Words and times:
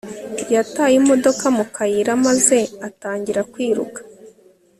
yataye 0.55 0.95
imodoka 1.01 1.45
mu 1.57 1.65
kayira 1.75 2.11
maze 2.25 2.59
atangira 2.87 3.41
kwiruka 3.51 3.99